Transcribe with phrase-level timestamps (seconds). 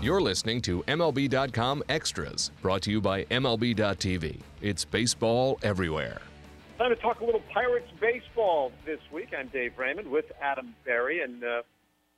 [0.00, 4.38] You're listening to MLB.com Extras, brought to you by MLB.tv.
[4.62, 6.20] It's baseball everywhere.
[6.78, 9.30] Time to talk a little Pirates baseball this week.
[9.36, 11.20] I'm Dave Raymond with Adam Berry.
[11.20, 11.62] And, uh,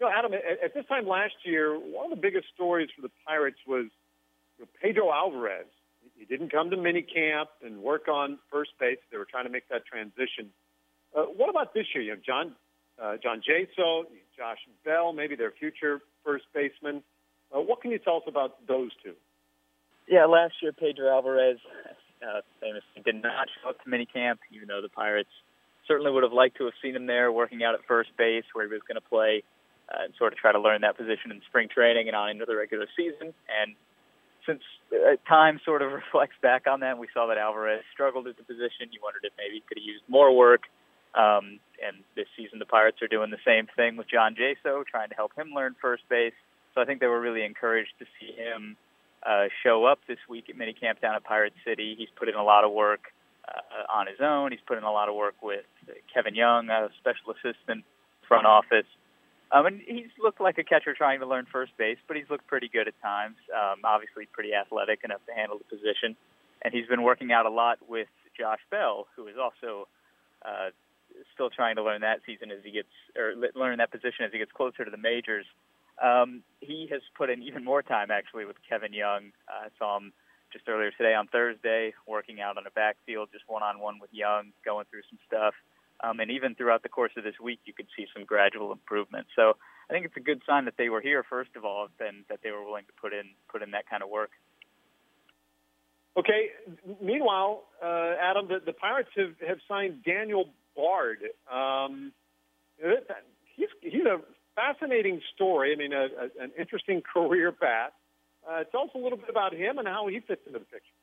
[0.00, 3.02] you know, Adam, at, at, this time last year, one of the biggest stories for
[3.02, 3.88] the Pirates was
[4.56, 5.66] you know, Pedro Alvarez.
[6.16, 8.96] He didn't come to minicamp and work on first base.
[9.12, 10.48] They were trying to make that transition.
[11.14, 12.02] Uh, what about this year?
[12.02, 12.54] You have John
[12.98, 14.04] uh, John Jaso,
[14.34, 17.02] Josh Bell, maybe their future first baseman.
[17.54, 19.14] Uh, what can you tell us about those two?
[20.08, 21.58] Yeah, last year Pedro Alvarez
[22.22, 25.30] uh, famously did not show up to minicamp, even though the Pirates
[25.86, 28.66] certainly would have liked to have seen him there working out at first base where
[28.66, 29.42] he was going to play
[29.88, 32.44] uh, and sort of try to learn that position in spring training and on into
[32.44, 33.32] the regular season.
[33.46, 33.74] And
[34.44, 38.36] since uh, time sort of reflects back on that, we saw that Alvarez struggled at
[38.36, 38.90] the position.
[38.90, 40.62] You wondered if maybe he could have used more work.
[41.14, 45.08] Um, and this season, the Pirates are doing the same thing with John Jaso, trying
[45.08, 46.36] to help him learn first base.
[46.76, 48.76] So I think they were really encouraged to see him
[49.24, 51.94] uh, show up this week at minicamp down at Pirate City.
[51.96, 53.00] He's put in a lot of work
[53.48, 54.52] uh, on his own.
[54.52, 55.64] He's put in a lot of work with
[56.12, 57.82] Kevin Young, a special assistant
[58.28, 58.84] front office.
[59.52, 62.46] Um, and he's looked like a catcher trying to learn first base, but he's looked
[62.46, 63.36] pretty good at times.
[63.48, 66.14] Um, obviously, pretty athletic enough to handle the position.
[66.60, 69.88] And he's been working out a lot with Josh Bell, who is also
[70.44, 70.76] uh,
[71.32, 74.38] still trying to learn that season as he gets, or learn that position as he
[74.38, 75.46] gets closer to the majors.
[76.02, 79.32] Um, he has put in even more time actually with Kevin Young.
[79.48, 80.12] Uh, I saw him
[80.52, 84.12] just earlier today on Thursday working out on a backfield, just one on one with
[84.12, 85.54] Young, going through some stuff.
[86.04, 89.26] Um, and even throughout the course of this week, you could see some gradual improvement.
[89.34, 89.56] So
[89.88, 92.40] I think it's a good sign that they were here first of all, and that
[92.42, 94.30] they were willing to put in put in that kind of work.
[96.16, 96.48] Okay.
[97.00, 101.18] Meanwhile, uh, Adam, the, the Pirates have, have signed Daniel Bard.
[101.50, 102.12] Um,
[103.56, 104.20] he's he's a
[104.56, 105.72] fascinating story.
[105.72, 107.92] I mean, a, a, an interesting career path.
[108.48, 110.94] Uh, tell us a little bit about him and how he fits into the picture.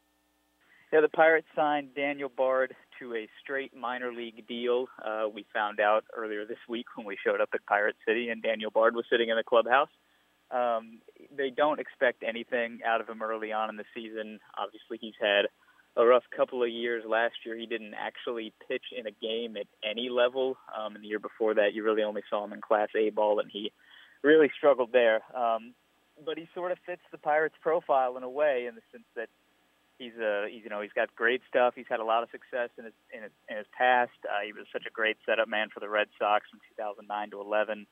[0.92, 4.88] Yeah, the Pirates signed Daniel Bard to a straight minor league deal.
[5.04, 8.44] Uh, we found out earlier this week when we showed up at Pirate City and
[8.44, 9.90] Daniel Bard was sitting in the clubhouse.
[10.52, 11.00] Um,
[11.36, 14.40] they don't expect anything out of him early on in the season.
[14.56, 15.48] Obviously, he's had
[15.96, 17.04] a rough couple of years.
[17.08, 20.58] Last year, he didn't actually pitch in a game at any level.
[20.76, 23.40] Um, and the year before that, you really only saw him in Class A ball,
[23.40, 23.72] and he
[24.24, 25.22] really struggled there.
[25.36, 25.74] Um,
[26.26, 29.30] but he sort of fits the Pirates' profile in a way, in the sense that
[29.98, 31.74] he's a he's, you know he's got great stuff.
[31.76, 34.18] He's had a lot of success in his in his, in his past.
[34.26, 37.42] Uh, he was such a great setup man for the Red Sox from 2009 to
[37.42, 37.86] 11.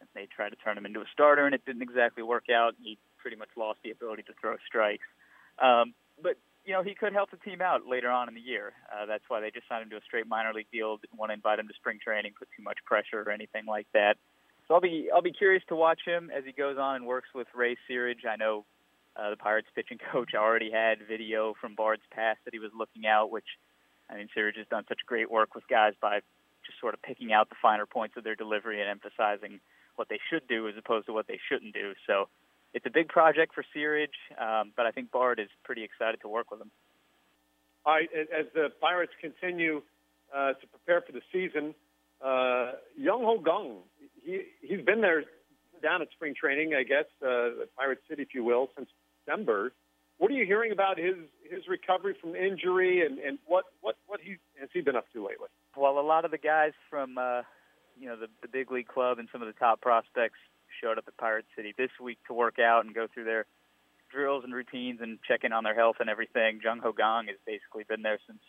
[0.00, 2.74] And they tried to turn him into a starter, and it didn't exactly work out.
[2.80, 5.04] He pretty much lost the ability to throw strikes.
[5.60, 8.72] Um, but you know he could help the team out later on in the year.
[8.92, 10.96] Uh, that's why they just signed him to a straight minor league deal.
[10.96, 13.86] Didn't want to invite him to spring training, put too much pressure or anything like
[13.94, 14.16] that.
[14.68, 17.28] So I'll be I'll be curious to watch him as he goes on and works
[17.34, 18.26] with Ray Searage.
[18.28, 18.64] I know
[19.16, 23.06] uh, the Pirates pitching coach already had video from Bard's past that he was looking
[23.06, 23.58] out, which
[24.08, 26.20] I mean Searage has done such great work with guys by
[26.66, 29.60] just sort of picking out the finer points of their delivery and emphasizing
[29.96, 31.94] what they should do as opposed to what they shouldn't do.
[32.06, 32.28] So
[32.72, 36.28] it's a big project for Searage, um, but I think Bard is pretty excited to
[36.28, 36.70] work with him.
[37.84, 39.82] All right, as the Pirates continue
[40.34, 41.74] uh, to prepare for the season,
[42.22, 43.78] uh, Jung Ho Kang,
[44.22, 45.24] he he's been there
[45.82, 48.90] down at spring training, I guess, uh, Pirate City, if you will, since
[49.24, 49.72] December.
[50.18, 51.16] What are you hearing about his
[51.50, 55.26] his recovery from injury, and, and what what what he has he been up to
[55.26, 55.48] lately?
[55.74, 57.42] Well, a lot of the guys from uh,
[57.98, 60.38] you know the, the big league club and some of the top prospects
[60.80, 63.46] showed up at Pirate City this week to work out and go through their
[64.10, 66.60] drills and routines and check in on their health and everything.
[66.62, 68.40] Jung Ho Kang has basically been there since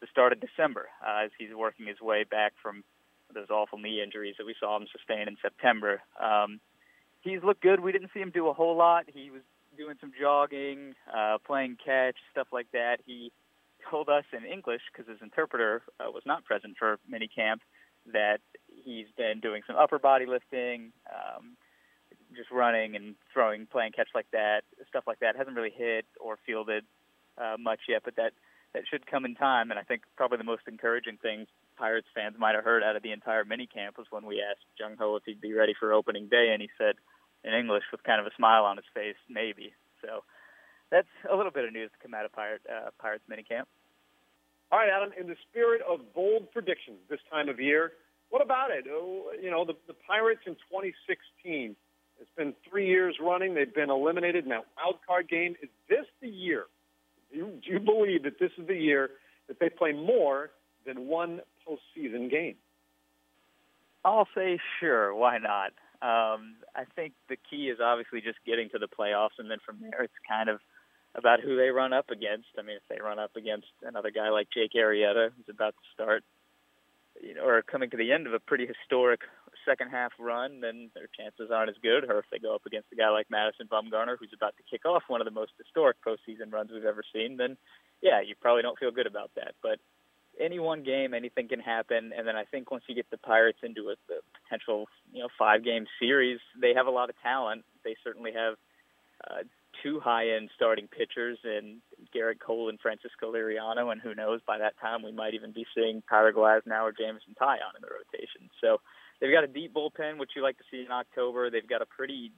[0.00, 2.82] the start of December uh, as he's working his way back from
[3.34, 6.02] those awful knee injuries that we saw him sustain in September.
[6.20, 6.60] Um,
[7.20, 7.80] he's looked good.
[7.80, 9.04] We didn't see him do a whole lot.
[9.12, 9.42] He was
[9.76, 12.98] doing some jogging, uh, playing catch, stuff like that.
[13.06, 13.30] He
[13.88, 17.62] told us in English because his interpreter uh, was not present for mini camp
[18.12, 18.38] that
[18.84, 21.56] he's been doing some upper body lifting, um,
[22.36, 25.36] just running and throwing, playing catch like that, stuff like that.
[25.36, 26.84] Hasn't really hit or fielded
[27.38, 28.32] uh, much yet, but that
[28.74, 29.70] that should come in time.
[29.70, 31.46] And I think probably the most encouraging thing
[31.76, 34.66] Pirates fans might have heard out of the entire mini camp was when we asked
[34.78, 36.94] Jung Ho if he'd be ready for opening day, and he said
[37.42, 39.72] in English with kind of a smile on his face, maybe.
[40.02, 40.22] So
[40.90, 43.24] that's a little bit of news to come out of Pirate, uh, Pirates.
[44.70, 45.10] All right, Adam.
[45.18, 47.92] In the spirit of bold predictions this time of year,
[48.28, 48.84] what about it?
[48.88, 51.74] Oh, you know, the, the Pirates in 2016
[52.20, 53.54] it's been three years running.
[53.54, 55.56] They've been eliminated in that wild card game.
[55.62, 56.66] Is this the year?
[57.32, 59.10] Do you, do you believe that this is the year
[59.48, 60.50] that they play more
[60.86, 62.56] than one postseason game?
[64.04, 65.14] I'll say sure.
[65.14, 65.72] Why not?
[66.02, 69.78] Um, I think the key is obviously just getting to the playoffs, and then from
[69.80, 70.60] there it's kind of
[71.14, 72.48] about who they run up against.
[72.58, 75.82] I mean, if they run up against another guy like Jake Arrieta, who's about to
[75.92, 76.24] start,
[77.22, 79.20] you know, or coming to the end of a pretty historic
[79.64, 82.04] second half run, then their chances aren't as good.
[82.10, 84.84] Or if they go up against a guy like Madison Bumgarner, who's about to kick
[84.84, 87.56] off one of the most historic postseason runs we've ever seen, then
[88.02, 89.54] yeah, you probably don't feel good about that.
[89.62, 89.78] But
[90.40, 92.12] any one game, anything can happen.
[92.16, 95.28] And then I think once you get the Pirates into a, a potential, you know,
[95.38, 97.64] five game series, they have a lot of talent.
[97.84, 98.54] They certainly have
[99.28, 99.42] uh,
[99.82, 101.78] two high end starting pitchers in
[102.14, 103.92] Gerrit Cole and Francisco Liriano.
[103.92, 107.34] And who knows, by that time, we might even be seeing Tyler Glasnow or Jameson
[107.40, 108.48] Taillon in the rotation.
[108.60, 108.80] So
[109.20, 111.50] they've got a deep bullpen, which you like to see in October.
[111.50, 112.32] They've got a pretty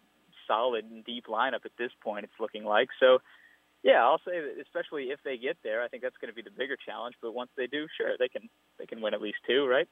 [0.46, 2.88] solid and deep lineup at this point, it's looking like.
[3.00, 3.18] So
[3.82, 6.42] yeah, I'll say that especially if they get there, I think that's going to be
[6.42, 7.16] the bigger challenge.
[7.20, 8.48] But once they do, sure, they can
[8.78, 9.88] they can win at least two, right?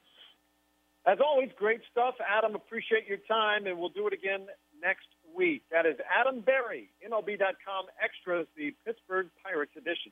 [1.05, 2.55] As always, great stuff, Adam.
[2.55, 4.45] Appreciate your time, and we'll do it again
[4.81, 5.63] next week.
[5.71, 10.11] That is Adam Berry, MLB.com Extras, the Pittsburgh Pirates edition.